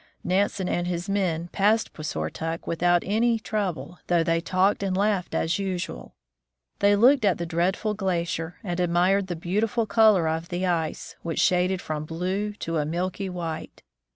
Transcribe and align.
Nansen 0.23 0.67
and 0.67 0.87
his 0.87 1.07
men 1.07 1.49
passed 1.51 1.93
Puisortok 1.93 2.65
without 2.65 3.03
any 3.05 3.37
trouble, 3.37 3.99
though 4.07 4.23
they 4.23 4.41
talked 4.41 4.81
and 4.81 4.97
laughed 4.97 5.35
as 5.35 5.59
usual. 5.59 6.15
They 6.79 6.95
looked 6.95 7.23
at 7.23 7.37
the 7.37 7.45
dreaded 7.45 7.97
glacier, 7.97 8.55
and 8.63 8.79
admired 8.79 9.27
the 9.27 9.35
beautiful 9.35 9.85
color 9.85 10.27
of 10.27 10.49
the 10.49 10.65
ice, 10.65 11.15
which 11.21 11.39
shaded 11.39 11.81
from 11.83 12.05
blue 12.05 12.53
to 12.53 12.77
a 12.77 12.83
milky 12.83 13.29
white. 13.29 13.83